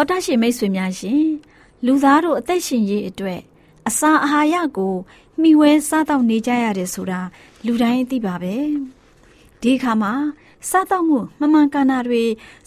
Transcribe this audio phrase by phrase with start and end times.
[0.00, 1.24] တော်တရှိမိတ်ဆွေများရှင်
[1.86, 3.40] လူသားတို့အသက်ရှင်ရေးအတွက်
[3.88, 4.94] အစာအာဟာရကို
[5.40, 7.20] မှီဝဲစားတော့နေကြရတယ်ဆိုတာ
[7.66, 8.56] လူတိုင်းသိပါပဲ
[9.60, 10.12] ဒီအခါမှာ
[10.70, 12.22] စားတော့မှုမမှန်ကန်တာတွေ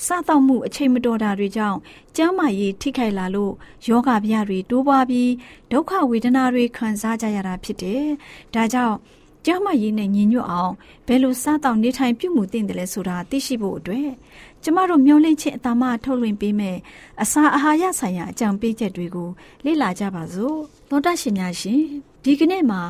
[0.05, 1.79] စားတော့မှုအချိန်မတော်တာတွေကြောင့်
[2.15, 3.53] ကျန်းမာရေးထိခိုက်လာလို့
[3.87, 5.31] ယောဂဗျာတွေတိုးပွားပြီး
[5.71, 8.03] ဒုက္ခဝေဒနာတွေခံစားကြရတာဖြစ်တယ်။
[8.53, 8.97] ဒါကြောင့်
[9.45, 10.73] ကျန်းမာရေးနဲ့ညီညွတ်အောင်
[11.07, 14.09] ဘယ်လိုစားတော့နေထိုင်ပြုမှုသင့်တယ်လဲဆိုတာသိရှိဖို့အတွက်
[14.63, 16.77] ကျမတို့မျှဝင့်ခြင်းအတမထုတ်လွှင့်ပေးမယ်
[17.21, 19.29] အစာအာဟာရဆိုင်ရာအကြံပေးချက်တွေကို
[19.65, 20.57] လေ့လာကြပါစို့။
[20.89, 21.81] သောတရှင်များရှင်
[22.23, 22.81] ဒီကနေ့မှာ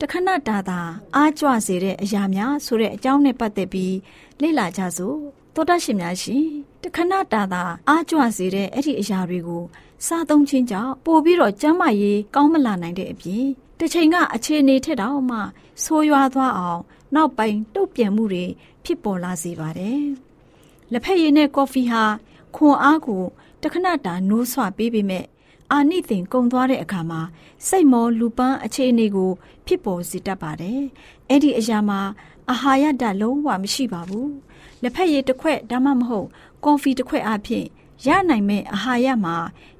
[0.00, 0.80] တခဏတာတာ
[1.16, 3.96] အားကြွစေတဲ့အရာများဆိုတဲ့အကြောင်းနဲ့ပတ်သက်ပြီး
[4.42, 5.16] လေ့လာကြစို့
[5.54, 6.44] သောတရှင်များရှင်
[6.82, 9.64] တခဏတာတာအားကြွစေတဲ့အဲ့ဒီအရာတွေကို
[10.06, 13.46] စားသုံးခြင်းကြောင့်ပို့ပြီးတော့ကျန်းမာရေးကောင်းမလာနိုင်တဲ့အပြင်
[13.78, 15.38] တစ်ချိန်ကအခြေအနေထက်တော့မှ
[15.84, 16.82] ဆိုးရွားသွားအောင်
[17.14, 18.44] နောက်ပိုင်းတုတ်ပြန်မှုတွေ
[18.84, 20.02] ဖြစ်ပေါ်လာစေပါတယ်
[20.92, 22.04] လက်ဖက်ရည်နဲ့ကော်ဖီဟာ
[22.56, 23.24] ခွန်အားကို
[23.62, 25.24] တခဏတာနိုးဆွပေးပေမဲ့
[25.72, 27.20] အာနိသင်ကုံသွားတဲ့အခါမှာ
[27.68, 29.30] စိတ်မောလူပန်းအခြေအနေကို
[29.66, 30.80] ဖြစ်ပေါ်စေတတ်ပါတယ်။
[31.28, 32.00] အဲ့ဒီအရာမှာ
[32.50, 34.28] အာဟာရဓာတ်လုံးဝမရှိပါဘူး။
[34.82, 36.28] လက်ဖက်ရည်တစ်ခွက်ဒါမှမဟုတ်
[36.64, 37.66] ကော်ဖီတစ်ခွက်အပြင်
[38.06, 39.36] ရနိုင်မဲ့အာဟာရမှာ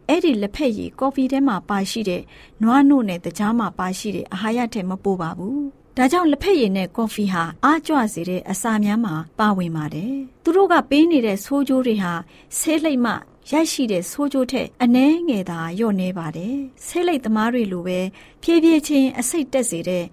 [0.09, 2.23] အဲ့ဒီလက်ဖက်ရည်ကော်ဖီထဲမှာပါရှိတဲ့
[2.63, 5.59] နွားနို့နဲ့တကြားမှာပါရှိတဲ့အာဟာရထက်မပိုပါဘူး။
[5.97, 10.15] ဒါကြောင့်လက်ဖက်ရည်နဲ့ကော်ဖီဟာအားကြွစေတဲ့အစာများမှာပါဝင်ပါတယ်။
[10.45, 12.13] သူတို့ကပေးနေတဲ့ဆိုးကျိုးတွေဟာ
[12.59, 13.13] ဆေးလိပ်မှ
[13.51, 17.99] ရရှိတဲ့ဆိုးကျိုးထက်အနှဲငယ်သာလျော့နေပါတယ်။ဆေးလိပ်သမားတွေလိုပဲ
[18.43, 20.05] ဖြည်းဖြည်းချင်းအစိတ်တက်စေတဲ့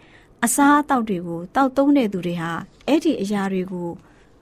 [0.44, 2.52] အစားအသောက်တွေကိုတောက်သုံးတဲ့သူတွေဟာ
[2.88, 3.90] အဲ့ဒီအရာတွေကို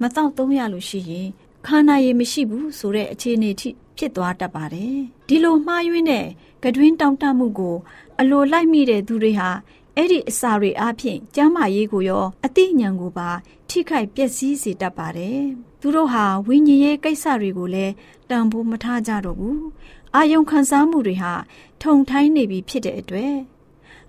[0.02, 1.28] မတောက်သုံးရလို့ရှိရင်
[1.68, 4.96] ခန္ဓာရည်မရှိဘူးဆိုတဲ့အခြေအနေထိဖြစ်သွားတတ်ပါတယ်။
[5.28, 6.28] ဒီလိုမှားယွင်းတဲ့
[6.64, 7.76] ကတွင်းတောင့်တမှုကို
[8.20, 9.50] အလိုလိုက်မိတဲ့သူတွေဟာ
[9.96, 13.30] အဲ့ဒီအစာတွေအပြင်ကျန်းမာရေးကိုရောအသိဉာဏ်ကိုပါ
[13.70, 15.40] ထိခိုက်ပျက်စီးစေတတ်ပါတယ်။
[15.82, 17.94] သူတို့ဟာဝိညာဉ်ရေးကိစ္စတွေကိုလည်း
[18.30, 19.60] တန်ဖိုးမထားကြတော့ဘူး။
[20.16, 21.34] အာယုံခံစားမှုတွေဟာ
[21.82, 23.34] ထုံထိုင်းနေပြီဖြစ်တဲ့အတွက်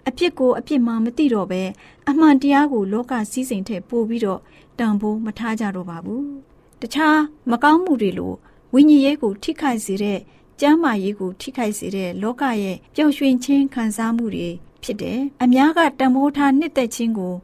[0.08, 1.62] အပြစ်ကိုအပြစ်မှမသိတော့ပဲ
[2.08, 4.40] အမှန်တရားကိုလောကစည်းစိမ်ထက်ပိုပြီးတော့
[4.78, 6.24] တန်ဖိုးမထားကြတော့ပါဘူး။
[6.84, 7.18] တခြား
[7.50, 8.32] မကောင်းမှုတွေလို
[8.74, 10.18] ဝိညာဉ်ရေးကိုထိခိုက်စေတဲ့
[10.60, 14.48] ကျမ်းမာရေးကိုထိခိုက်စေတဲ့လောကရဲ့ပျော်ရွှင်ခြင်းခံစားမှုတွေ
[14.82, 17.34] ဖြစ်တယ်။အများကတံမိုးထားနှစ်သက်ခြင်းကို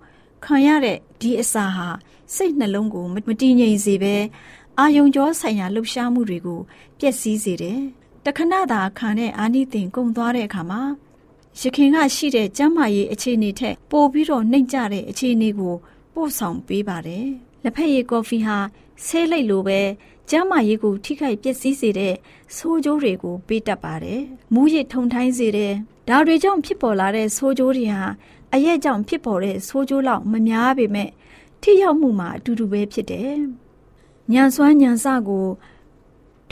[0.44, 1.88] ခံရတဲ့ဒီအစာဟာ
[2.34, 4.16] စိတ်နှလုံးကိုမတည်ငြိမ်စေဘဲ
[4.78, 6.60] အာယုံကြောဆိုင်ရာလှုပ်ရှားမှုတွေကို
[6.98, 7.81] ပျက်စီးစေတယ်။
[8.25, 10.82] တခဏသာခံတဲ့အာနိသင်ကုန်သွားတဲ့အခါမှာ
[11.60, 15.75] ရခင်ကရှိတဲ့ကျမ်းမာရေးအခြေအနေထက်ပိုပြီးတော့နှိမ့်ကျတဲ့အခြေအနေကို
[16.14, 17.28] ပို့ဆောင်ပေးပါတယ်။
[17.64, 18.58] လက်ဖက်ရည်ကော်ဖီဟာ
[19.04, 19.80] ဆဲလိုက်လိုပဲ
[20.30, 22.14] ကျမ်းမာရေးကိုထိခိုက်ပျက်စီးစေတဲ့
[22.56, 24.20] ဆိုးကျိုးတွေကိုပေးတတ်ပါတယ်။
[24.54, 25.72] မူးယစ်ထုံထိုင်းစေတဲ့
[26.08, 28.04] ဒါတွေကြောင့်ဖြစ်ပေါ်လာတဲ့ဆိုးကျိုးတွေဟာ
[28.54, 31.10] အရက်ကြောင့်ဖြစ်ပေါ်တဲ့ဆိုးကျိုးလောက်မများပေမဲ့
[31.62, 33.32] ထိရောက်မှုမှာအတူတူပဲဖြစ်တယ်။
[34.32, 35.46] ညံစွမ်းညံစကို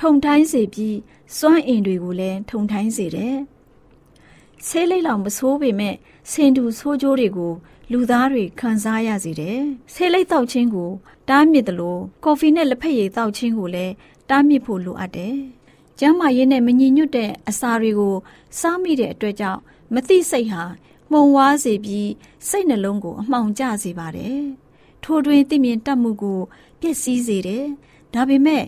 [0.00, 0.96] ထုံထိုင်းစေပြီး
[1.38, 3.36] စွမ်းအင်တွေကိုလည်းထုံထိုင်းစေတယ်။
[4.66, 5.94] ဆေးလိမ့်လောက်မဆိုးပေမဲ့
[6.30, 7.52] စင်တူဆိုးကျိုးတွေကို
[7.92, 9.60] လူသားတွေခံစားရစေတယ်။
[9.92, 10.90] ဆေးလိမ့်တောက်ခြင်းကို
[11.28, 13.94] တားမြစ်တယ်လို့ကော်ဖီနဲ့လက်ဖက်ရည်တောက်ခြင်းကိုလည်း
[14.30, 15.36] တားမြစ်ဖို့လိုအပ်တယ်။
[15.98, 18.16] ကျန်းမာရေးနဲ့မညီညွတ်တဲ့အစာတွေကို
[18.60, 19.60] စားမိတဲ့အတွက်ကြောင့်
[19.94, 20.62] မသိစိတ်ဟာ
[21.10, 22.10] မှုံဝါးစေပြီး
[22.48, 24.40] စိတ်နှလုံးကိုအမှောင်ကျစေပါတယ်။
[25.02, 26.40] ထိုတွင်သိမြင်တတ်မှုကို
[26.80, 27.64] ပျက်စီးစေတယ်။
[28.14, 28.64] ဒါပေမဲ့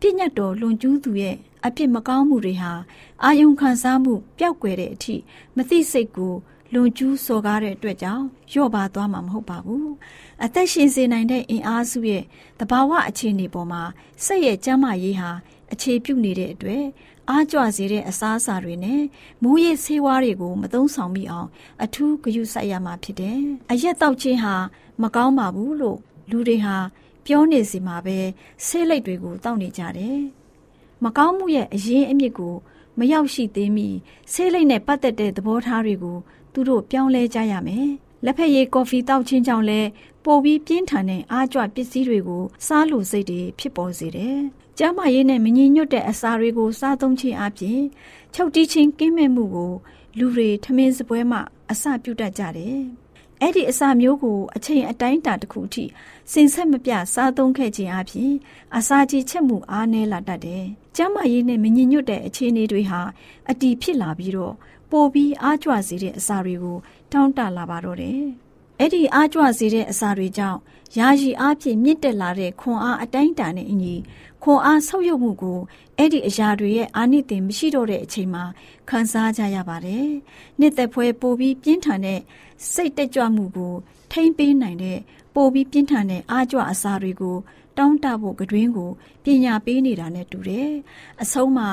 [0.00, 1.36] ပြည့်ညတ်တော်လွန်ကျူးသူရဲ့
[1.66, 2.72] အပြစ်မကောင်းမှုတွေဟာ
[3.24, 5.14] အာယုံခံစားမှုပျောက်ကွယ်တဲ့အထိ
[5.56, 6.34] မသိစိတ်ကို
[6.74, 9.88] လွန်ကျူးစော်ကားတဲ့အတွက်ကြောင့်လျော့ပါသွားမှာမဟုတ်ပါဘူး။
[10.44, 12.22] အသက်ရှင်စေနိုင်တဲ့အင်အားစုရဲ့
[12.60, 13.82] တဘာဝအခြေအနေပေါ်မှာ
[14.24, 15.30] စိတ်ရဲ့ကျန်းမာရေးဟာ
[15.72, 16.84] အခြေပြုနေတဲ့အတွက်
[17.28, 19.02] အားကြွစေတဲ့အစားအစာတွေနဲ့
[19.42, 21.48] မူးယစ်ဆေးဝါးတွေကိုမသုံးဆောင်မိအောင်
[21.84, 23.40] အထူးဂရုစိုက်ရမှာဖြစ်တယ်။
[23.72, 24.54] အရက်တောက်ခြင်းဟာ
[25.02, 25.98] မကောင်းပါဘူးလို့
[26.30, 26.76] လူတွေဟာ
[27.26, 28.18] ပြောနေစီမှာပဲ
[28.66, 30.20] ဆေးလိပ်တွေကိုတောက်နေကြတယ်။
[31.04, 32.54] မကောင်းမှုရဲ့အရင်အမြစ်ကို
[32.98, 33.88] မရောက်ရှိသေးမီ
[34.32, 36.18] ဆေးလိပ်နဲ့ပတ်သက်တဲ့သဘောထားတွေကို
[36.52, 37.88] သူတို့ပြောင်းလဲကြရမယ်။
[38.24, 39.88] လက်ဖက်ရည်ကော်ဖီတောက်ခြင်းကြောင့်လည်း
[40.24, 44.38] ပိုပြီးပြင်းထန်တဲ့အားကြွပစ္စည်းတွေကိုစားလို့စိတ်တွေဖြစ်ပေါ်စေတယ်။
[44.78, 47.80] ကျန်းမာရေးနဲ့မညီညွတ်တဲ့အစာတွေကိုစားသုံးခြင်းအပြင်
[48.34, 49.72] ချုပ်တီးခြင်းကင်းမဲ့မှုကို
[50.18, 51.38] လူတွေထမင်းစပွဲမှ
[51.70, 52.78] အစပြုတတ်ကြတယ်။
[53.40, 55.84] အဲ့ဒီအစာမျိုးကိုအချိန်အတိုင်းအတာတစ်ခုထိ
[56.32, 58.32] စင်ဆက်မပြစားသုံးခဲ့ခြင်းအပြင်
[58.76, 60.64] အစာကြီးချက်မှုအားနည်းလာတတ်တယ်။
[60.96, 63.00] ကျန်းမာရေးနဲ့မညီညွတ်တဲ့အခြေအနေတွေဟာ
[63.50, 64.54] အတီးဖြစ်လာပြီးတော့
[64.92, 66.78] ပိုပြီးအားကြွစေတဲ့အစာတွေကို
[67.12, 68.22] တောင်းတလာပါတော့တယ်။
[68.80, 70.58] အဲ့ဒီအားကြွစေတဲ့အစာတွေကြောင့်
[70.98, 73.94] ယာယီအားဖြင့်မြင့်တက်လာတဲ့ခွန်အားအတိုင်းအတာနဲ့အညီ
[74.42, 75.60] ခွန်အားဆုပ်ယုပ်မှုကို
[75.96, 78.44] အဲ့ဒီအရာတွေရဲ့အာနိသင်မရှိတော့တဲ့အချိန်မှာ
[78.90, 80.08] ခံစားကြရပါတယ်။
[80.58, 82.20] နှစ်သက်ဖွဲပိုပြီးပြင်းထန်တဲ့
[82.72, 83.74] စိတ်တက်ကြွမှုကို
[84.12, 84.98] ထိမ့်ပေးနိုင်တဲ့
[85.34, 87.36] ပိုပြီးပြင်းထန်တဲ့အားကြွအစာတွေကို
[87.78, 88.90] တောင်းတဖို့ကတွင်ကို
[89.24, 90.70] ပညာပေးနေတာနဲ့တူတယ်။
[91.22, 91.68] အဆုံးမှာ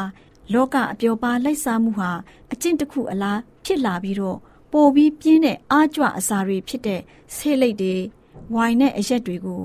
[0.53, 2.11] လောကအပျော်ပါလိုက်စားမှုဟာ
[2.51, 4.37] အကျင့်တစ်ခုအလားဖြစ်လာပြီးတော့
[4.71, 7.01] ပိုပြီးပြင်းတဲ့အားကြွအစာတွေဖြစ်တဲ့
[7.35, 7.95] ဆေးလိပ်တွေ
[8.53, 9.61] ဝိုင်နဲ့အရက်တွေကို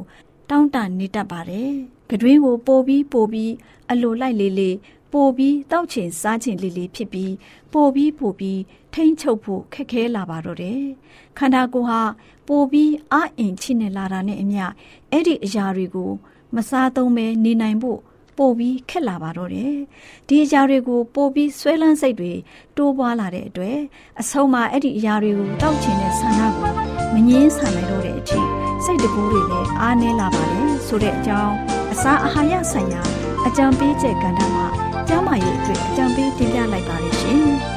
[0.51, 1.71] တောင်းတနေတတ်ပါတယ်။
[2.11, 3.53] ကတွင်းကိုပိုပြီးပိုပြီး
[3.91, 4.77] အလိုလိုက်လေးလေး
[5.13, 7.33] ပိုပြီးတောက်ချင်စားချင်လေးလေးဖြစ်ပြီး
[7.73, 8.61] ပိုပြီးပိုပြီး
[8.95, 10.83] ထိမ့်ချုပ်ဖို့ခက်ခဲလာပါတော့တယ်။
[11.39, 12.03] ခန္ဓာကိုယ်ဟာ
[12.49, 14.65] ပိုပြီးအအင်ချိနေလာတာနဲ့အမျှ
[15.11, 16.11] အဲ့ဒီအရာတွေကို
[16.55, 18.01] မစားသုံးပဲနေနိုင်ဖို့
[18.37, 19.75] ပိုပြီးခက်လာပါတော့တယ်။
[20.29, 22.33] ဒီအရာတွေကိုပိုပြီးဆွဲလန်းစိတ်တွေ
[22.77, 23.79] တိုးပွားလာတဲ့အတွက်
[24.21, 26.73] အဆုံးမှာအဲ့ဒီအရာတွေကိုတောက်ချင်တဲ့ဆန္ဒကို
[27.15, 28.41] မငင်းဆန်နိုင်တော့တဲ့အထိ
[28.85, 31.55] စိတ်တကူတွေလည်းအားနည်းလာပါတယ်ဆိုတဲ့အကြောင်း
[31.93, 33.03] အစာအာဟာရဆိုင်ရာ
[33.47, 34.67] အကြံပေးချက်ကဏ္ဍမှာ
[35.09, 37.74] ကျန်းမာရေးအတွက်အကြံပေးတင်ပြလိုက်ပါရရှင်။ကျေးဇူးတရားဤအတွက်မကောင်း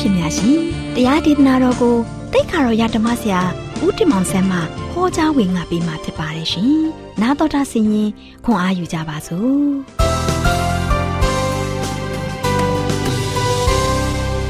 [0.00, 0.56] ရှင်များရှင်
[0.94, 1.96] တရားဒေသနာတော်ကို
[2.32, 3.40] တိတ်ခါတော်ရဓမ္မဆရာ
[3.84, 4.58] ဦးတင်မောင်ဆန်းမှ
[4.92, 6.74] ဟောကြားဝင်ငါပေးมาဖြစ်ပါတယ်ရှင်။
[7.22, 8.10] နာတော်တာဆင်ရင်
[8.44, 9.62] ခွန်အားယူကြပါစို့။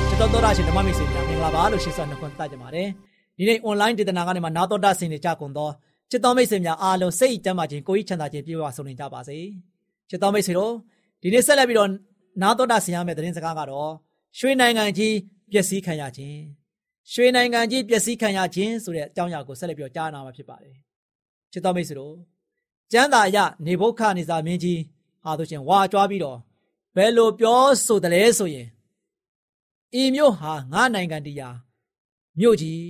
[0.08, 2.88] ကျွန်တော်တော်တာရှင်ဓမ္မမိတ်ဆွေများမင်္ဂလာပါလို့ရှိစွာနှုတ်ခွန်းတတ်ကြပါတယ်။
[3.38, 5.70] ဒီနေ့ online ဒေသနာကနေမှာနာတော်တာဆင်နေကြကုန်သော
[6.10, 9.38] ချစ်တော်မိတ်ဆွေများအားလုံးစိတ်ကြမ်းပါခြင်းကိုယ်ကြီးချမ်းသာခြင်းပြည့်ဝဆုံးနေကြပါစေ။
[10.10, 10.72] ချစ်တော်မိတ်ဆွေတို့
[11.22, 11.90] ဒီနေ့ဆက်လက်ပြီးတော့
[12.42, 13.90] နာတော်တာဆင်ရမယ့်သတင်းစကားကတော့
[14.38, 15.14] ရွှေနိုင်ငံကြီး
[15.50, 16.38] ပျက်စီးခံရခြင်း
[17.12, 20.74] ရွှေနိုင်ငံကြီးပျက်စီးခံရခြင်းဆိုတဲ့အကြောင်းအရာကိုဆက်လက်ပြီးတော့ကြားနာမှာဖြစ်ပါတယ်။
[21.52, 22.16] ချစ်တော်မိတ်ဆွေတို့
[22.92, 24.80] ကျမ်းသာအရနေဘုခနေစာမင်းကြီး
[25.24, 26.38] ဟာဆိုရှင်ဝါကြွားပြီးတော့
[26.96, 28.68] ဘယ်လိုပြောဆိုတယ်လဲဆိုရင်
[30.00, 31.56] ဤမြို့ဟာငါနိုင်ငံတရား
[32.38, 32.82] မြို့ကြီး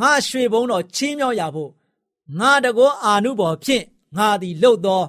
[0.00, 1.70] ငါရွှေဘုံတော်ချင်းမြောက်ရဖို့
[2.38, 3.84] ငါတကောအာနုဘော်ဖြင့်
[4.16, 5.02] ငါသည်လှုပ်သော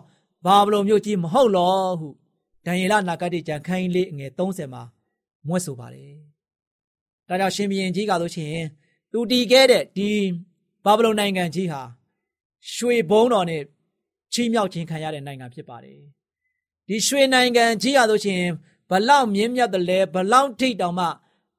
[0.46, 2.10] ဘာဗလုန်မြို့ကြီးမဟုတ်လောဟု
[2.66, 4.84] ဒံယေလနာဂတိကျမ်းခန်းကြီးလေးအငယ်30မှာ
[5.48, 6.12] မွဲ့ဆိုပါတယ်။
[7.28, 8.56] ဒါကြောင့်ရှင်ဘုရင်ကြီးကဆိုရှင်
[9.12, 10.10] သူတည်ခဲ့တဲ့ဒီ
[10.86, 11.82] ဘာဗလုန်နိုင်ငံကြီးဟာ
[12.74, 13.64] ရွှေဘုံတော်နဲ့
[14.34, 16.00] ချီးမြှောက်ခြင်းခံရတဲ့နိုင်ငံဖြစ်ပါတယ်။
[16.88, 18.44] ဒီရွှေနိုင်ငံကြီးဟာဆိုရှင်
[18.90, 21.08] ဘလောက်မြင့်မြတ်တယ်လဲဘလောက်ထိတ်တောင်မှ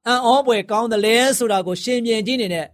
[0.06, 2.66] အံ့ဩဖွယ်ကောင်းတယ်လဲဆိုတာကိုရှင်ဘုရင်ကြီးနေနဲ့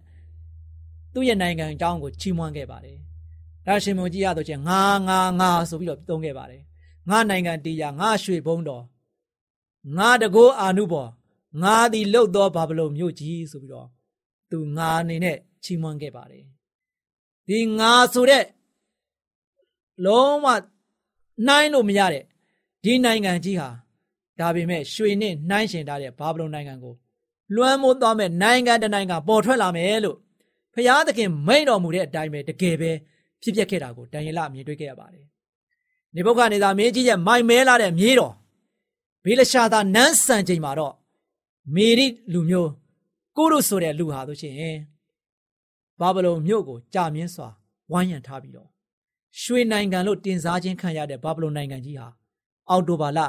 [1.13, 2.97] သူ့ရဲ့နိုင်ငံအကြောင်းကိုချီးမွမ်းခဲ့ပါတယ်။
[3.65, 6.61] ဒါရှင်ဘုရင်ကြီးရဆိုချင်းငါငါငါဆိုပြီးတော့သုံးခဲ့ပါတယ်။
[7.09, 8.83] ငါနိုင်ငံတရားငါရွှေဘုံတော်
[9.97, 11.09] ငါတကိုးအာနုဘော်
[11.61, 13.87] ငါသည်လှုပ်သောဘာဗလုန်မြို့ကြီးဆိုပြီးတော့
[14.51, 16.45] သူငါအနေနဲ့ချီးမွမ်းခဲ့ပါတယ်
[17.47, 18.45] ဒီငါဆိုတဲ့
[20.05, 20.45] လုံးဝ
[21.47, 22.23] နိုင်လို့မရတဲ့
[22.83, 23.69] ဒီနိုင်ငံကြီးဟာ
[24.39, 26.93] ဒါပေမဲ့ရွှေနဲ့နှိုင်းရှင်ထားတဲ့ဘာဗလုန်နိုင်ငံကို
[27.55, 30.17] လွှမ်းမိုးသွားမဲ့နိုင်ငံတနိုင်ငံပေါ်ထွက်လာမယ်လို့
[30.73, 32.91] ဖျားသခင်မိန့်တော်မူတဲ့အတိုင်းပဲတကယ်ပဲ
[33.41, 35.25] ဖြစ်ပျက်ခဲ့တာကိုတန်ရလမြင်တွေ့ခဲ့ရပါတယ်။
[36.15, 38.33] နေဘုခနေသာမင်းကြီးရဲ့မိုင်မဲလာတဲ့မြေတော်
[39.23, 40.93] ဘေလရှာသာနန်းဆန်ချိန်မှာတော့
[41.75, 42.71] မေရိလူမျိုး
[43.37, 44.55] ကိုရုဆိုတဲ့လူဟာဆိုရှင်
[45.99, 47.49] ဘာဗလုန်မြို့ကိုကြာမြင့်စွာ
[47.91, 48.69] ဝိုင်းရံထားပြီးတော့
[49.41, 52.07] ရွှေနိုင်ငံလို့တင်စားခြင်းခံရတဲ့ဘာဗလုန်နိုင်ငံကြီးဟာ
[52.69, 53.19] အောက်တိုဘာလ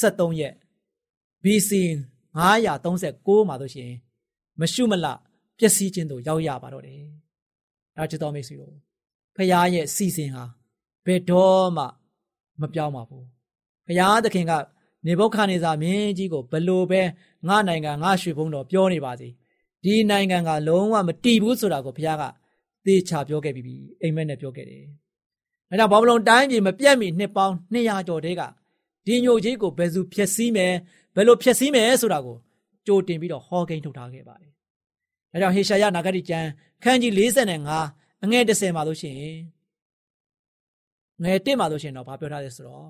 [0.00, 0.54] 23ရက်
[1.42, 1.70] BC
[2.38, 3.90] 939မှာဆိုရှင်
[4.60, 5.06] မရှုမလ
[5.58, 7.02] ပျက်စီးခြင်းတို့ရောက်ရပါတော့တယ်။
[7.96, 8.74] ဒါချစ်တော်မိတ်ဆွေတို့
[9.34, 10.44] ဖခင်ရဲ့စီစဉ်ဟာ
[11.06, 11.84] ဘယ်တော့မှ
[12.60, 13.24] မပြောင်းပါဘူး။
[13.86, 14.52] ဖခင်သခင်က
[15.06, 17.02] နေဘုခါနေစာမင်းကြီးကိုဘလို့ပဲ
[17.48, 19.28] ငါနိုင်ငံငါရွှေဘုံတော်ပြောနေပါစေ
[19.84, 22.24] ဒီနိုင်ငံကလုံးဝမတည်ဘူးဆိုတာကိုဘုရားက
[22.84, 24.84] သေချာပြောခဲ့ပြီးပြီအိမ်မက်နဲ့ပြောခဲ့တယ်။
[25.70, 28.42] ဒါကြောင့်ဘာဘလုံတိုင်းပြည်မပြတ်မီနှစ်ပေါင်း200ကျော်တည်းက
[29.06, 30.74] ဒီညိုကြီးကိုဘယ်သူဖျက်ဆီးမယ်
[31.14, 32.36] ဘယ်လိုဖျက်ဆီးမယ်ဆိုတာကို
[32.86, 34.50] ကြိုတင်ပြီးတော့ဟောကိန်းထုတ်ထားခဲ့ပါတယ်။
[35.32, 36.48] ဒါကြောင့်ဟေရှာယနာဂတိကျမ်း
[36.84, 37.12] ခန်းကြီး
[37.68, 39.38] 45အငယ်30မှာလို့ရှိရင်
[41.22, 42.86] ငယ်1မှာလို့ရှိရင်တော့ဘာပြောထားလဲဆိုတော့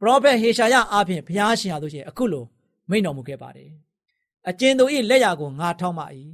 [0.00, 2.44] ပရောဖက်ဟေရှာယအားဖြင့်ဘုရားရှင်ဟာဆိုရှင်အခုလို
[2.88, 3.70] မိန့်တော်မူခဲ့ပါတယ်
[4.48, 6.04] အကျဉ်သူ၏လက်ရာကိုငါထောက်မှ၏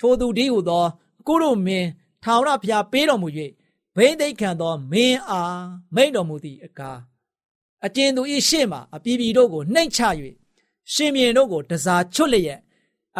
[0.00, 0.84] ထိုသူဒီဟုသော
[1.26, 1.88] ကိုရိုမင်း
[2.22, 3.28] ထာဝရဘုရားပေးတော်မူ၍
[3.96, 5.62] ဘိသိက်ခံသောမင်းအား
[5.94, 6.98] မိန့်တော်မူသည့်အကား
[7.86, 10.00] အကျဉ်သူ၏ရှေ့မှအပြည်ပြည်တို့ကိုနှိမ့်ချ၍
[10.92, 12.60] ရှင်မြင်တို့ကိုတစားချွတ်လျက်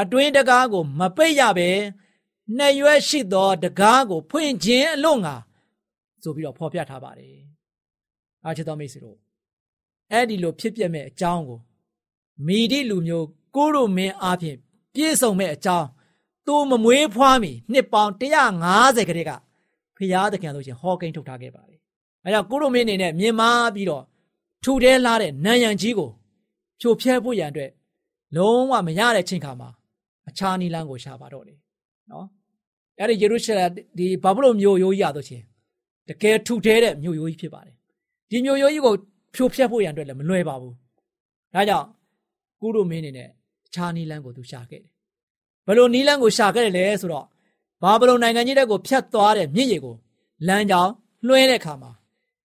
[0.00, 1.70] အတွင်းတကားကိုမပိတ်ရဘဲ
[2.56, 5.34] နှစ်ရွက်ရှိသောတကားကိုဖွင့်ခြင်းအလို့ငါ
[6.22, 7.36] ဆိုပြီးတော့ဖော်ပြထားပါတယ်
[8.44, 9.23] အားချစ်တော်မိတ်ဆွေတို့
[10.10, 11.60] အဲ့ဒီလိုဖြစ်ပျက်မဲ့အကြောင်းကို
[12.46, 14.58] မိဒီလူမျိုးကိုရိုမင်းအားဖြင့်
[14.94, 15.88] ပြည့်စုံမဲ့အကြောင်း
[16.46, 18.12] သူမမွေးဖွားမီနှစ်ပေါင်း
[18.62, 19.32] 150ခရစ်က
[19.96, 21.78] ဖျားသခင်ဆိုရှင်ဟောကိန်းထုတ်ထားခဲ့ပါတယ်။
[22.24, 24.04] အဲကြောင့်ကိုရိုမင်းအနေနဲ့မြင်မာပြီးတော့
[24.64, 26.10] ထူထဲလာတဲ့နံရံကြီးကို
[26.80, 27.70] ဖြိုဖျက်ဖို့ရန်အတွက်
[28.36, 29.70] လုံးဝမရတဲ့ချိန်ခါမှာ
[30.28, 31.58] အခြားနီလန်းကိုရှာပါတော့တယ်။
[32.10, 32.26] နော်။
[32.98, 35.44] အဲ့ဒီယေရုရှလင်ဒီဘာဗလုန်မြို့ရိုးကြီးရတော့ချင်း
[36.08, 37.76] တကယ်ထူထဲတဲ့မြို့ရိုးကြီးဖြစ်ပါတယ်။
[38.30, 38.94] ဒီမြို့ရိုးကြီးကို
[39.34, 40.74] ဖြိုဖျက်ဖို့ရန်အတွက်လည်းမလွယ်ပါဘူး။
[41.54, 41.86] ဒါကြောင့်
[42.60, 43.28] ကုရုမင်းအနေနဲ့
[43.66, 44.92] အခြားနီလန်းကိုသူရှာခဲ့တယ်။
[45.66, 47.26] ဘယ်လိုနီလန်းကိုရှာခဲ့တယ်လဲဆိုတော့
[47.82, 49.94] ဘာဗလုန်နိုင်ငံကြီးတဲ့ကိုဖျက်သွားတဲ့မြစ်ရေကို
[50.48, 50.92] လမ်းကြောင်း
[51.26, 51.90] လွှဲတဲ့အခါမှာ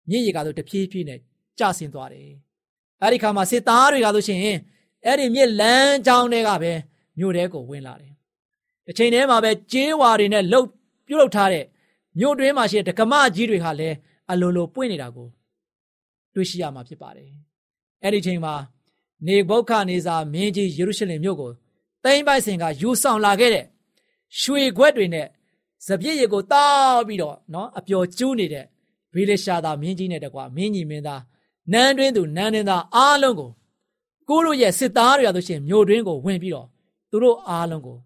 [0.10, 1.20] မြစ်ရေကဆိုတဖြည်းဖြည်းနဲ့
[1.60, 2.30] ကျဆင်းသွားတယ်။
[3.02, 4.40] အဲဒီခါမှာစစ်သားတွေကဆိုရှင်
[5.06, 6.72] အဲ့ဒီမြစ်လမ်းကြောင်းတွေကပဲ
[7.20, 8.14] မြို့ထဲကိုဝင်လာတယ်။
[8.86, 10.68] တစ်ချိန်တည်းမှာပဲကျေးဝါတွေနဲ့လှုပ်
[11.08, 11.66] ပြုတ်လုပ်ထားတဲ့
[12.20, 13.96] မြို့တွင်းမှာရှိတဲ့ဒကမကြီးတွေဟာလည်း
[14.32, 15.28] အလိုလိုပွင့်နေတာကို
[16.34, 17.30] တွေ့ရှိရမှာဖြစ်ပါတယ်။
[18.04, 18.56] အဲ့ဒီချိန်မှာ
[19.28, 21.52] နေဘုခနေစာမင်းကြီးယေရုရှလင်မြို့ကို
[22.04, 23.66] တိမ့်ပိုက်စင်ကယူဆောင်လာခဲ့တဲ့
[24.40, 25.28] ရွှေခွက်တွေနဲ့
[25.86, 28.66] စပြည့်ရည်ကိုတောက်ပြီးတော့နော်အပျော်ကျူးနေတဲ့
[29.14, 31.22] ဗီလရှာသာမင်းကြီးနဲ့တကွာမင်းကြီးမင်းသား
[31.74, 33.50] နန်းတွင်းသူနန်းတွင်းသားအားလုံးကို
[34.30, 36.68] ကိုတို့ရဲ့စစ်သားတွေရလို့ရှိရင်မြို့တွင်းကိုဝင်ပြီးတော့
[37.10, 37.98] သူတို့အားလုံးကို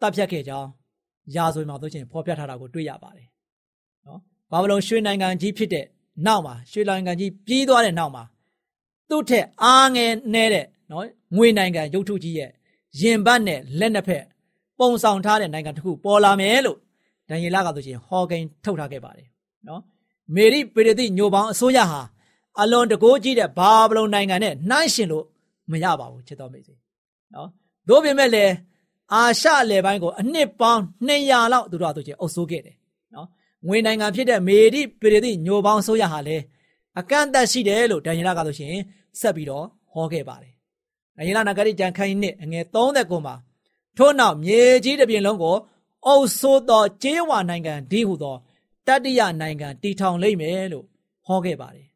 [0.00, 0.68] တပ်ဖြတ်ခဲ့ကြောင်း
[1.34, 3.28] ရာဇဝင်မှာဆိုရှင်ဖော်ပြထားတာကိုတွေ့ရပါတယ်
[4.06, 5.86] နော်ဘာဗလုန်ရွှေနိုင်ငံကြီးဖြစ်တဲ့
[6.26, 8.24] နောက်မှာရွှေနိုင်ငံကြီးပြီးသွားတဲ့နောက်မှာ
[9.08, 11.04] သူ့ထက်အားငယ်နေတဲ့နော်
[11.36, 12.50] ငွေနိုင်ငံရုပ်ထုကြီးရဲ့
[13.00, 14.24] ရင်ဘတ်နဲ့လက်နှစ်ဖက်
[14.78, 16.78] ပုံဆောင်ထားတဲ့နိုင်ငံတစ်ခုပေါ်လာမယ်လို့
[17.28, 19.28] ဒံယေလကဆိုရှင်ဟောကိန်းထုတ်ထားခဲ့ပါတယ်
[19.68, 19.80] နော်
[20.34, 22.00] မေရိပေရတိညိုပေါင်းအစိုးရဟာ
[22.60, 25.24] အလွန်တကိုးကြီးတဲ့ဘာဗလုန်နိုင်ငံနဲ့နှိုင်းရှင်လို့
[25.70, 26.74] မရပါဘူးချစ်တော်မိတ်ဆွေ
[27.34, 27.48] နော်
[27.88, 28.52] သို့ပေမဲ့လည်း
[29.12, 32.79] အာရှအလယ်ပိုင်းကိုအနှစ်ပေါင်း200လောက်သူတို့အတူချင်းအုပ်စိုးခဲ့တယ်နော်
[33.66, 36.44] ငွေနိုင်ငံဖြစ်တဲ့မေရိပေရတိညိုပေါင်းအစိုးရဟာလည်း
[36.98, 38.74] အကန့်အသတ်ရှိတယ်လို့ဒံယေလကဆိုရှင်
[39.20, 40.52] ဆက်ပြီးတော့ဟောခဲ့ပါတယ်
[41.16, 43.34] ဒံယေလနဂရိကြံခိုင်းနှစ်အငယ်30ကိုမှာ
[43.96, 45.56] ထို့နောက်မြေကြီးတစ်ပြင်လုံးကို
[46.06, 48.36] အုပ်စိုးသောကျေးဝါနိုင်ငံဒီဟုသော
[48.86, 50.86] တတိယနိုင်ငံတည်ထောင်လိမ့်မယ်လို့
[51.26, 51.86] ဟောခဲ့ပါတယ်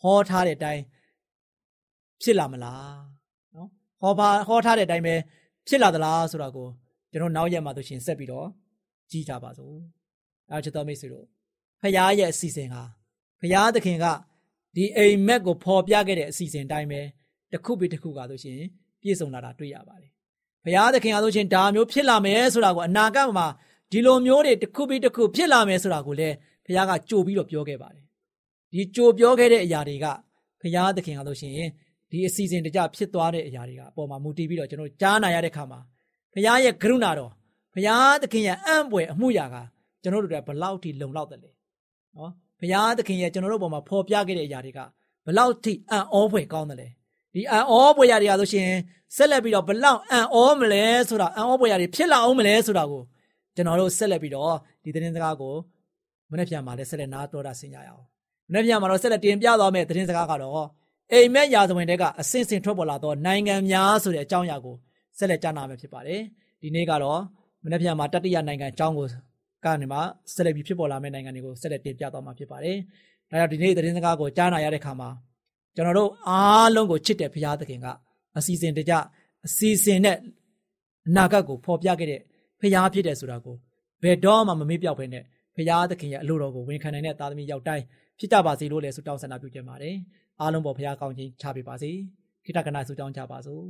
[0.00, 0.82] ဟောထားတဲ့အတိုင်း
[2.22, 2.96] ဖြစ်လာမလား
[3.54, 3.68] နော်
[4.00, 5.14] ဟောပါဟောထားတဲ့အတိုင်းပဲ
[5.68, 6.68] ဖြစ်လာသလားဆိုတာကို
[7.12, 8.48] ကျွန်တော်နောက်ရက်မှာဆိုရှင်ဆက်ပြီးတော့
[9.10, 9.76] ကြည့်ကြပါစို့
[10.50, 11.26] အဲချစ်တော်မိတ်ဆွေတို့
[11.80, 12.82] ဖခင်ရဲ့အစီအစဉ်ဟာ
[13.40, 14.06] ဖခင်သခင်က
[14.76, 17.00] ဒီအိမ်မက်ကိုဖော်ပြခဲ့တဲ့အစီအစဉ်တိုင်းပဲ
[17.52, 18.60] တစ်ခုပြီးတစ်ခုကဆိုရှင်
[19.00, 20.10] ပြည့်စုံလာတာတွေ့ရပါတယ်
[20.64, 23.46] ဘုရားသခင်အားဆိုရှင်ဒါမျိုးဖြစ်လာမယ်ဆိုတာကိုအနာဂတ်မှာ
[23.92, 26.34] ဒီလိုမျိုးတွေတစ်ခုပြီးတစ်ခုဖြစ်လာမယ်ဆိုတာကိုလည်း
[26.66, 28.04] ဘုရားကကြိုပြီးတော့ပြောခဲ့ပါတယ်
[28.72, 30.06] ဒီကြိုပြောခဲ့တဲ့အရာတွေက
[30.60, 31.54] ဘုရားသခင်အားဆိုရှင်
[32.10, 35.80] ဒီအစီအစဉ်တကြဖြစ်သွားတဲ့အရာတွေကအပေါ်မှာမူတည်ပြီးတော့ကျွန်တော်ကြားနာရတဲ့ခါမှာ
[36.34, 37.32] ဘုရားရဲ့ကရုဏာတော်
[37.74, 39.56] ဘုရားသခင်ရဲ့အံ့ဖွယ်အမှုရာက
[40.02, 41.50] ကျွန်တော်တို့တွေဘလောက်ထိလုံလောက်တယ်လဲ
[42.16, 44.78] နော်ဘုရားသခင်ရဲ့ကျွန်တော်တို့ပေါ်မှာဖော်ပြခဲ့တဲ့အရာတွေက
[45.26, 46.88] ဘလောက်ထိအံ့ဩဖွယ်ကောင်းတယ်လဲ
[47.34, 48.70] ဒီအံ့ဩဖွယ်ရာတွေကဆိုရှင်
[49.16, 53.02] ဆက်လက်ပြီးတော့ဘလောက်အံ့ဩမလဲဆိုတာအံ့ဩဖွယ်ရာတွေဖြစ်လာအောင်မလဲဆိုတာကို
[53.54, 55.54] ကျွန်တော်တို့ဆက်လက်ပြီးတော့ဒီသတင်းစကားကို
[56.30, 58.04] မနေ့ပြန်မှာလည်းဆက်လက်နားတော်တာဆင်ကြရအောင်
[58.48, 60.66] မနေ့ပြန်မှာတော့ဆက်လက်တင်ပြသွားမယ့်သတင်းစကားကတော့
[61.12, 64.76] အိမ်မက်ရာဇဝင်တဲကအစင်စင်ထွက်ပေါ်လာသောနိုင်ငံများဆိုတဲ့အကြောင်းအရာကို
[65.18, 66.20] ဆက်လက်ကြားနာမယ်ဖြစ်ပါတယ်
[66.60, 67.20] ဒီနေ့ကတော့
[67.64, 69.06] မနေ့ပြန်မှာတတိယနိုင်ငံအကြောင်းကို
[69.64, 69.98] ကနေမှ
[70.34, 72.76] ဆက်လက်ပြီးဖြစ်ပေါ်လာမယ့်နိုင်ငံတွေကိုဆက်လက်တင်ပြသွားမှာဖြစ်ပါတယ်
[73.30, 75.08] ဒါကြောင့်ဒီနေ့သတင်းစကားကိုကြားနာရတဲ့ခါမှာ
[75.74, 77.86] ကျွန်တော်တို့အားလုံးကိုချစ်တဲ့ဘုရားသခင်က
[78.38, 78.92] အစီအစဉ်တကြ
[79.46, 80.16] အစီအစဉ်နဲ့
[81.08, 82.20] အနာဂတ်ကိုဖော်ပြခဲ့တဲ့
[82.60, 83.56] ဘုရားဖြစ်တယ်ဆိုတာကို
[84.02, 85.24] ဘယ်တော့မှမမေ့ပြောက်ဘဲနဲ့
[85.56, 87.84] ဘုရားသခင်ရဲ့အလိုတော်ကိုဝန်ခံနိုင်တဲ့သားသမီးယောက်တိုင်း
[88.18, 89.94] ဖြစ်ကြပါစေလို့လည်းဆုတောင်းဆန္ဒပြုကြပါတယ်။
[90.40, 91.90] အားလုံးပေါ်ဘုရားကောင်းခြင်းချပေးပါစေ။
[92.44, 93.64] ခိတကနာဆုတောင်းကြပါစို့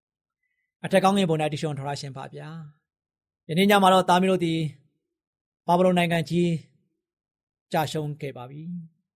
[0.84, 2.48] ။အထက်ကောင်းငင်ဘုံ၌တရှုံထော်ရရှင်ပါဗျာ။
[3.50, 4.54] ယနေ့ညမှာတော့သားမီးတို့ဒီ
[5.66, 6.50] ဘာဗလုန်နိုင်ငံကြီး
[7.72, 8.62] ကြာရှုံးခဲ့ပါပြီ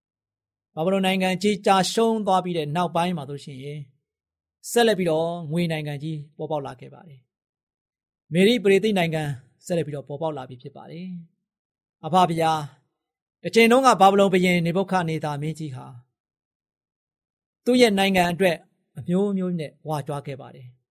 [0.74, 3.58] ။ဘာဗလုန်နိုင်ငံကြီးကြာရှုံးသွားပြီးတဲ့နောက်ပိုင်းမှာဆိုရှင်
[4.70, 7.20] ဆက်လက်ပြီးတော့ငွေနိုင်ငံကြီးပေါ်ပေါက်လာခဲ့ပါတယ်။
[8.32, 9.22] မေရိပရိသိနိုင်ငံ
[9.64, 11.06] ဆက်လက်ပြီးတော့ပေါ်ပေါက်လာပြီဖြစ်ပါတယ်။
[12.06, 12.52] အဖဗျာ
[13.42, 15.86] တစ်ချိန်လုံးကဘာဗလုန်ဘုရင်နေဘုခနေသာမင်းကြီးဟာ
[17.64, 18.56] သူ့ရဲ့နိုင်ငံအတွက်
[18.98, 20.68] အမျိုးမျိုးနဲ့ဝါကြွားခဲ့ပါတယ်။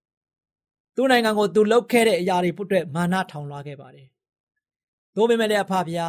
[0.95, 4.07] သူ့နိုင်ငံကိုသူလှုပ်ခဲ့တဲ့အရာတွေအတွက်မာနထောင်လွှားခဲ့ပါတယ်။
[5.15, 6.07] သို့ပေမဲ့လည်းအဖဗျာ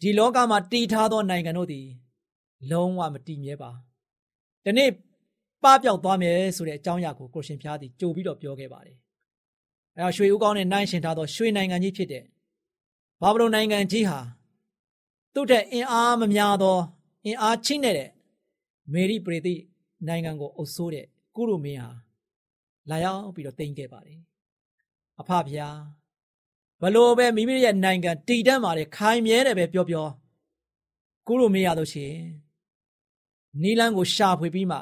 [0.00, 1.86] ဒီလောကမှာတည်ထားသောနိုင်ငံတို့သည်
[2.70, 3.70] လုံးဝမတည်မြဲပါ။
[4.64, 4.90] ဒီနေ့
[5.62, 8.96] ပပျောက်သွားမယ်ဆိုတဲ့အကြောင်းအရာကိုကိုရှင်ဖျားသည်ကြိုပြီးတော့ပြောခဲ့ပါတယ်။
[9.96, 12.24] အဲတော့ရွှေဦးကောင်းနဲ့နိုင်ရှင်ထားသောရွှေနိုင်ငံကြီးဖြစ်တဲ့
[13.22, 14.20] ဘာဗလုန်နိုင်ငံကြီးဟာ
[15.34, 16.78] သူ့တဲ့အင်အားမများသော
[17.24, 18.10] အင်အားချိနေတဲ့
[18.92, 19.54] မေရီပရိသိ
[20.06, 21.06] နိုင်ငံကိုအုပ်စိုးတဲ့
[21.36, 21.90] ကုရုမင်းဟာ
[22.90, 24.20] လာရောက်ပြီးတော့တင်ခဲ့ပါတယ်။
[25.20, 25.78] အဖဖျား
[26.82, 30.06] ဘလို့ပဲမိမိရဲ့နိုင်ငံတည်တတ်ပါတယ်ခိုင်မြဲတယ်ပဲပြောပြော
[31.26, 32.22] ကုရုမင်းရလို့ရှိရင်
[33.62, 34.78] နီလန်းကိုရှာဖွေပြီးမှ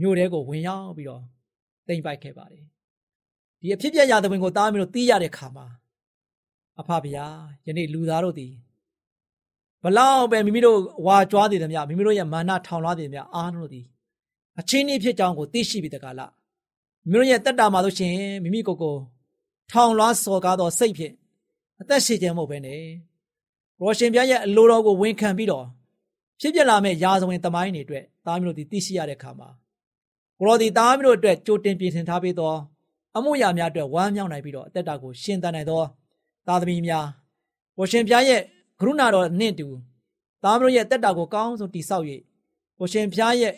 [0.00, 1.22] မြို့ထဲကိုဝင်ရောက်ပြီးတော့
[1.88, 2.64] တိမ်ပိုက်ခဲ့ပါတယ်
[3.60, 5.66] ဒီအဖြစ်ပြရာသဝင်ကိုတားပြီးတော့တီးရတဲ့ခါမှာ
[6.80, 7.26] အဖဗျာ
[7.66, 8.52] ယနေ့လူသားတို့သည်
[9.82, 13.86] ဘလောက်ပဲမိမိတို့ဝါကြွားသေးတယ်မြမိမိတို့ရဲ့မာနထောင်လွှားသေးတယ်မြအားတို့သည်
[14.58, 16.32] အချင်းဤဖြစ်ကြောင်းကိုသိရှိပြီးတကလား
[17.10, 18.96] မိမိတို့ရဲ့တက်တာမှာလို့ရှင်မိမိကိုယ်ကို
[19.70, 21.14] ထောင်လွှားစော်ကားသောစိတ်ဖြင့်
[21.80, 22.82] အသက်ရှင်ခြင်းမဟုတ်ဘဲနဲ့
[23.80, 25.64] ရောရှင်ပြရဲ့အလိုတော်ကိုဝန်ခံပြီးတော့
[26.40, 29.48] ဖြစ်ပြလာမဲ့ရာဇဝင်သမိုင်းတွေအတွက်သားမျိုးတို့ဒီသိရှိရတဲ့ခါမှာ
[30.38, 32.54] ကိုရောဒီသားမျိုးတို့အတွက်ကြိုတင်ပြင်ဆင်ထားပေးသော
[33.16, 35.82] အမှုရာများအတွက်ဝမ်းမြောက်နိုင်ပြီးတော့အသက်တာကိုရှင်သန်နိုင်သော
[36.46, 37.06] သားသမီးများ
[37.76, 38.40] ကိုရှင်ပြရဲ့
[38.80, 39.68] ကရုဏာတော်နှင့်တူ
[40.44, 42.04] သားမျိုးရဲ့အသက်တာကိုကောင်းဆုံးတည်ဆောက်၍
[42.78, 43.54] ကိုရှင်ပြရဲ့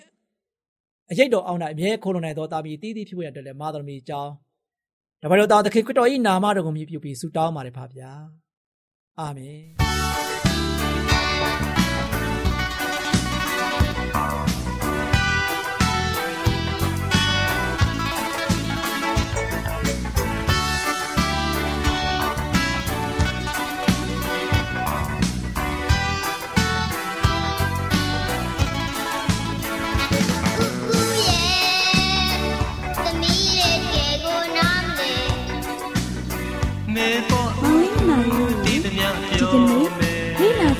[1.11, 4.33] အရေးတော်အောင်၌အမြဲခိုးလုံနိုင်သောသားမီးတည်တည်ဖြစ်ဖို့အတွက်လည်းမာသမီးအကြောင်း
[5.23, 8.12] ဒါပေမဲ့သားသခင်ခရစ်တော်၏နာမတော်ကိုမြည်ပြုပြီးဆုတောင်းပါတယ်ဖပါဗျာ
[9.18, 10.30] အာမင်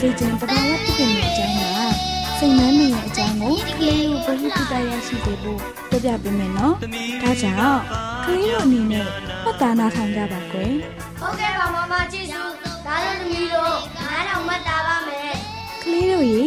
[0.01, 1.63] စေခြင်းတဘာဝတည်တဲ့အကြောင်းက
[2.39, 5.61] စိတ်နှမ်းမိရဲ့အကြောင်းကိုကလေးတို့ဘဝတုတ္တရရှိစေဖို့
[5.91, 6.75] ပြပြပေးမယ်နော်။
[7.23, 7.81] ဒါကြောင့်
[8.25, 9.07] ကလေးတို့အနေနဲ့
[9.45, 10.75] ပတ်သားနာထောင်ကြပါကွယ်
[11.21, 12.43] ဟုတ်ကဲ့ပါမမချစ်စု
[12.87, 15.33] ဒါလည်းသမီးတို့ငါးတော့မှတ်တာပါမယ်။
[15.83, 16.43] ကလေးတို့ရေ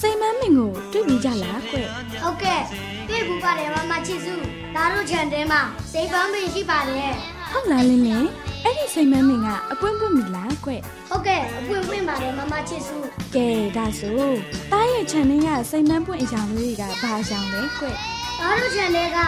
[0.00, 1.88] စိတ်မမင်းကိုတွေ့ပြီးကြလားကွယ်
[2.22, 2.62] ဟုတ်ကဲ့
[3.08, 4.34] တွေ့ဘူးပါတယ်မမချစ်စု
[4.74, 5.60] ဒါတို့ခြံထဲမှာ
[5.92, 7.12] စိတ်ပန်းပင်ရှိပါတယ်။
[7.50, 8.28] ဟုတ်လားလင်းလင်း
[8.64, 12.96] အဲ့ဒီစိတ်မမင်းကအပွင့်ပွင့်မိလားကွယ်ဟုတ်ကဲ့အပွင့်ပွင့်ပါတယ်မမချစ်စု။
[13.34, 14.20] ကဲဒါဆို
[14.72, 17.96] တားရဲ့ခြံထဲကစိတ်မပွင့်အရာလေးတွေကဘာအကြောင်းလဲကွယ်
[18.40, 19.18] ဒါတို့ခြံထဲက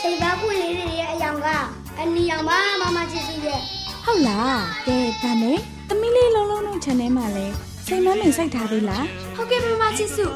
[0.00, 1.48] စိတ်ပန်းပွင့်လေးတွေရဲ့အယောင်က
[2.00, 3.60] အနီရောင်ပါမမချစ်စုရဲ့။
[4.04, 5.58] ဟုတ်လား။ကဲဒါနဲ့
[5.88, 7.46] သမီးလေးလုံးလုံးတို့ခြံထဲမှာလဲ
[7.86, 9.04] စိတ်မမင်းစိုက်ထားသေးလား။
[9.36, 10.26] ဟုတ်ကဲ့မမချစ်စု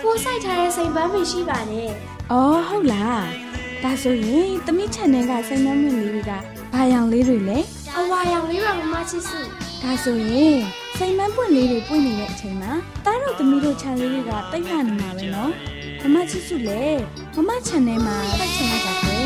[0.00, 1.90] ဖိုးဆိုင်ထားတဲ့စိတ်ပန်းပင်ရှိပါတယ်။
[2.32, 3.20] အော်ဟုတ်လား။
[3.82, 6.32] ဒါဆိုရင်သမီး channel ကစိတ်နှမွင့်လေးတွေက
[6.72, 7.58] ဘာရောင်လေးတွေလဲ
[7.98, 9.40] အဝါရောင်လေးပါမမချစ်စု။
[9.82, 10.58] ဒါဆိုရင်
[10.96, 12.72] စိတ်မပွင့်လေးတွေပွင့်နေတဲ့အချိန်မှာ
[13.04, 15.50] တားတို့သမီးတို့ channel လေးတွေကတိတ်ရနေမှာပဲနော်။
[16.02, 16.82] မမချစ်စုလေ
[17.36, 19.18] မမ channel မှာဖတ်ချင်လိုက်တာပဲ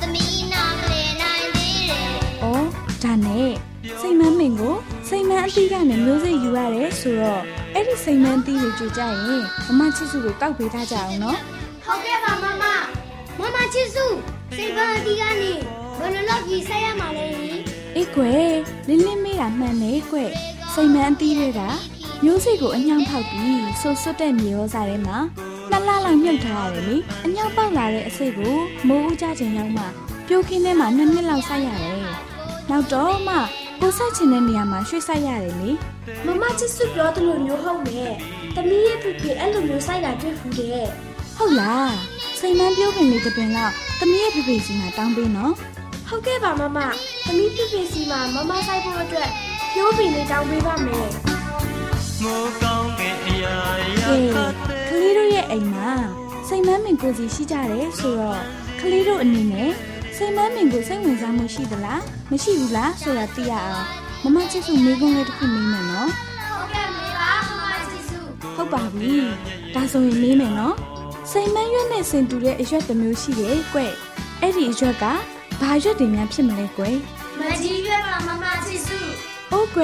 [0.00, 2.08] သမီးနာမလဲနိုင်သေးတယ်။
[2.42, 2.66] အော်
[3.02, 3.52] ဒါနဲ့
[4.00, 4.74] စိတ်မမင်ကို
[5.08, 7.42] စိတ်မအသီးကနေမျိုးစိယူရတယ်ဆိုတော့
[7.74, 11.38] အဲ့ဒီစိတ်မအသီးတွေကြိုကြရင်မမချစ်စုကိုကောက်ပေးထားကြအောင်နော်။
[11.84, 12.64] ဟုတ်ကဲ့ပါမမ
[13.40, 14.06] မမချစ်စု
[14.56, 15.52] စိတ်ပန်းအတီးကနေ
[16.04, 17.58] ဘယ်လိုလုပ်ပြီးဆက်ရမှာလဲဟင်
[17.96, 18.50] အေးကွယ်
[18.88, 20.30] လင်းလင်းမေးတာမှန်နေကွယ်
[20.74, 21.60] စိတ်မှန်အသီးတွေက
[22.24, 25.18] မျိုးစိတ်ကိုအညောင်းဖောက်ပြီးဆိုဆွတ်တဲ့မြေရောစားထဲမှာ
[25.70, 28.56] လှလှလောက်မြုပ်ထားရတယ်လေအညောင်းပေါက်လာတဲ့အစိတ်ကို
[28.88, 29.84] မိုးဦးကြချိန်ရောက်မှ
[30.28, 31.98] ပြိုခင်းထဲမှာနှစ်နှစ်လောက်စိုက်ရတယ်
[32.70, 33.36] နောက်တော့မှ
[33.80, 35.70] ကိုဆက်ချင်တဲ့နေရာမှာရွှေ့စိုက်ရတယ်လေ
[36.26, 38.12] မမချစ်စုပြောသလိုမျိုးဟုတ်မယ်။
[38.54, 40.86] တမီးရဲ့ဖေဖေအဲ့လိုမျိုးစိုက်တာတွေ့ဖူးတယ်
[41.36, 41.94] ဟုတ်လား
[42.40, 45.54] စိတ်မှန်ပြုံးပင်လေးတစ်ပင်လောက်သမီးရဲ့ဖေဖေစီမှာတောင်းပေးနော်။
[46.14, 46.78] ဟုတ်ကဲ့ပါမမ။
[47.26, 49.30] တမီးဖေဖေစီမှာမမစိုက်ဖို့အတွက်
[49.72, 51.08] ပြိုးပင်လေးတောင်းပေးပါမယ်
[52.22, 53.56] မိုးကောင်းတဲ့အရာ
[54.00, 54.16] ရာကဲ
[54.88, 55.90] ကလေးတို့ရဲ့အိမ်မှာ
[56.48, 58.40] စိတ်မမင်ကိုစီရှိကြတယ်ဆိုတော့
[58.80, 59.70] ကလေးတို့အနေနဲ့
[60.16, 63.86] စိတ်မမင်ကိုစိတ်ဝင်စားမှုရှိသလားမရှိဘူးလားဆိုတာသိရအောင်
[64.22, 66.08] မမချစ်စုမိကုန်းလေးတစ်ခုမေးမယ်နော်။
[66.48, 68.18] ဟုတ်ကဲ့မေပါမမချစ်စု
[68.56, 69.14] ဟုတ်ပါပြီ
[69.74, 70.76] ဒါဆိုရင်မေးမယ်နော်
[71.30, 73.80] စိတ်မရွက်နဲ့စင်တူတဲ့အရွက်တစ်မျိုးရှိတယ်ကွ
[74.40, 75.06] အဲ့ဒီအရွက်က
[75.60, 76.84] ဘာရွက်တွေများဖြစ်မလဲကွ။
[77.40, 78.98] မကြီးရွက်ပါမမချစ်စု
[79.52, 79.82] အိုးကွ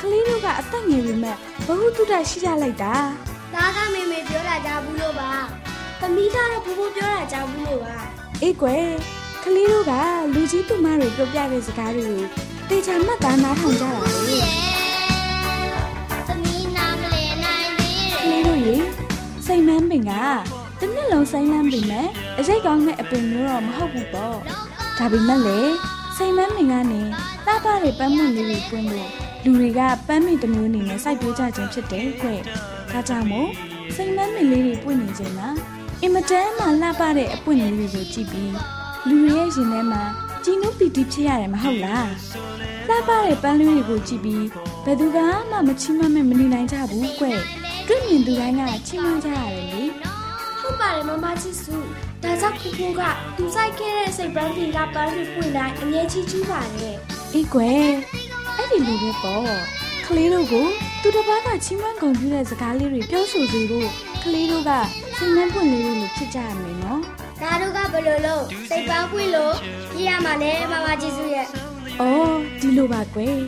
[0.00, 2.94] ကလေးတို့ကအသက်ငယ်ပေမဲ့ဘ ഹു တုတရှိကြလိုက်တာ။
[3.54, 5.30] ဒါကမေမေပြောတာကြားဘူးလို့ပါ။
[6.00, 7.96] တမီးကတော့ဘိုးဘိုးပြောတာကြားဘူးလို့ပါ
[8.42, 8.86] အေးကွယ်
[9.44, 9.92] ကလေးတို့က
[10.34, 12.22] လူကြီးသူမတွေပြောပြတဲ့စကားတွေကို
[12.68, 14.38] တေချာမှတ်သားနားထောင်ကြတာလေ။
[16.28, 18.76] တမီးနာမလဲနိုင်သေးကလေးတို့ရေ
[19.46, 20.12] စိတ်မန်းပင်က
[20.80, 22.06] တစ်နှစ်လုံးစိတ်လန်းပင်မဲ့
[22.38, 24.36] အစိတ်ကောင်းတဲ့အပင်မျိုးတော့မဟုတ်ဘူးပေါ့
[24.98, 25.58] ဒါပေမဲ့လေ
[26.16, 27.00] စိတ်မန်းပင်ကနေ
[27.46, 29.08] လှပတဲ့ပန်းမွင့်လေးတွေပွင့်လို့
[29.44, 32.28] လူတွေကပန်းမင်တစ်မျိုးအနေနဲ့စိုက်ပျိုးကြခြင်းဖြစ်တယ်ကွ
[32.92, 33.48] ဒါကြောင့်မို့
[33.94, 35.48] စိတ်မန်းပင်လေးတွေပွင့်နေခြင်းမှာ
[36.02, 38.52] အင်မတန်မှလှပတဲ့အပွင့်လေးတွေကိုကြည့်ပြီး
[39.08, 40.02] လူတွေရဲ့ရင်ထဲမှာ
[40.44, 42.08] ကြည်နုပီတိဖြစ်ရတယ်မဟုတ်လား
[42.88, 44.44] လှပတဲ့ပန်းလေးတွေကိုကြည့်ပြီး
[44.84, 45.18] ဘယ်သူက
[45.50, 47.24] မှမချီးမွမ်းမဲ့မနေနိုင်ကြဘူးကွ
[47.88, 49.82] တွေ့မြင်သူတိုင်းကချီးမွမ်းကြရတယ်လေ။
[50.66, 51.76] ဟုတ်ပါတယ်မမချစ်စု။
[52.22, 53.02] ဒါကြောင့်ဖူဖူက
[53.36, 56.96] သူစိုက်ခဲ့တဲ့စိတ်ပန်းပင်ကပန်းတွေပွင့်တိုင်းအငြင်းချီးကျူးပါတယ်
[57.34, 57.88] အေးကွယ်
[58.56, 59.42] အဲ့ဒီလိုပဲပေါ့
[60.06, 60.66] ကလေးတို့ကို
[61.02, 63.88] သူတစ်ပါးကချီးမွမ်းဂုဏ်ပြုတဲ့စကားလေးတွေပြောဆိုစေဖို့
[64.22, 64.70] ကလေးတို့က
[65.16, 67.00] စိတ်နှမ်းပွင့်လေးတွေလိုဖြစ်ကြရမယ်နော်။
[67.42, 69.54] ဒါတို့ကဘယ်လိုလုပ်စိတ်ပန်းပွင့်လို့
[69.92, 71.46] ပြရမှာလဲမမချစ်စုရဲ့
[72.00, 73.38] အော်ဒီလိုပါကွယ်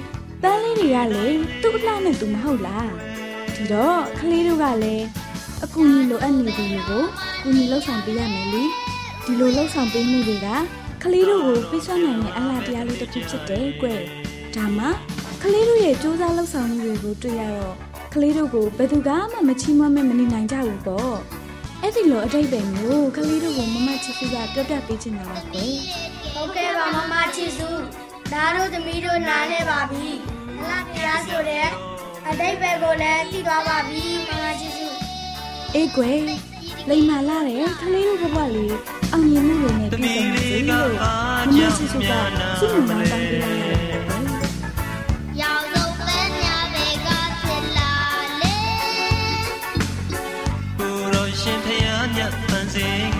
[0.42, 1.26] ပန်းလေးတွေကလေ
[1.62, 2.90] သူ့အလှနဲ့သူမဟုတ်လား
[3.54, 5.07] ဒီတော့ကလေးတို့ကလည်း
[5.64, 7.02] အကူအညီလိုအပ်နေသူတွေကို
[7.42, 8.62] ကူညီလှုပ်ဆောင်ပေးရမယ်လေ
[9.24, 10.46] ဒီလိုလှုပ်ဆောင်ပေးမှုတွေက
[11.02, 14.00] ကလေးတို့ကိုပြည့်စုံနိုင်တဲ့အလားတရားလေးတစ်ခုဖြစ်တယ်ကွယ်
[14.54, 14.86] ဒါမှ
[15.42, 17.74] ကလေးတို့ရဲ့စူးစမ်းလှုပ်ဆောင်မှုတွေကိုတွေ့ရတော့
[18.14, 21.14] ကလေးတို့ကိုဘယ်သူကမှမချီးမွမ်းမဲ့မနေနိုင်ကြဘူးပေါ့
[21.82, 25.74] အဲ့ဒီလိုအတိတ်ပဲမျိုးကလေးတို့ကိုမမချစ်စုကပြောပြပေးချင်တာပါကွယ်
[26.34, 27.68] ဟုတ်ကဲ့ပါမမချစ်စု
[28.32, 30.06] ဒါတို့သမီးတို့နားလဲပါပြီ
[30.58, 31.66] အလားတရားဆိုတဲ့
[32.28, 34.38] အတိတ်ပဲကိုလည်းသိသွားပါပြီမမချစ်စု
[35.74, 36.20] အေးကွယ်
[36.88, 38.76] လိမ္မာလာတဲ့ကလေးတို့ဘဝလေး
[39.12, 44.28] အောင်မြင်မှုတွေနဲ့ပြည့်စုံပါစေလို့မမချစ်စုကစုံမတောင်းပေးလိုက်ရတယ်ကွယ်
[45.40, 47.09] ရောင်စုံပန်းများပဲက
[47.42, 47.92] ဖြစ်လာ
[48.40, 48.57] လေ
[50.78, 53.17] ကိုရောရှင်ဖျားမြတ်ပန်းစင်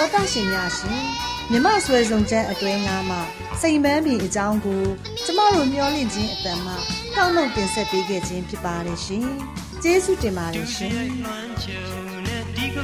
[0.00, 1.02] တောတာရှင်များရှင်
[1.50, 3.20] မြမဆွဲဆောင်ချက်အတွဲငါမှာ
[3.60, 4.82] စိန်ပန်းပင်အကြောင်းကို
[5.24, 6.74] ကျမတို့မျှော်လင့်ခြင်းအတန်မှ
[7.16, 9.26] ကောက်နှုတ်တင်ဆက်ပေးခဲ့ခြင်းဖြစ်ပါတယ်ရှင်
[9.82, 10.92] ကျေးဇူးတင်ပါတယ်ရှင်
[11.24, 11.84] လွမ်းချုံ
[12.26, 12.76] နဲ့ဒီက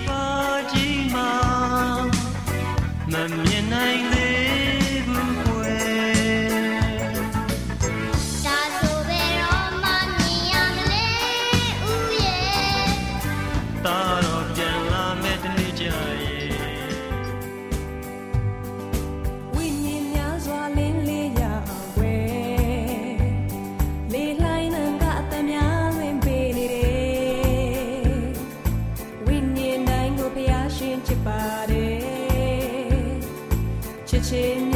[34.28, 34.75] တေ